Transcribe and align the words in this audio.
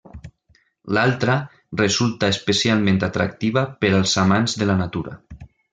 L'altra, 0.97 1.35
resulta 1.83 2.31
especialment 2.37 2.99
atractiva 3.09 3.65
per 3.85 3.95
als 4.01 4.19
amants 4.27 4.63
de 4.63 4.71
la 4.73 4.83
natura. 4.87 5.19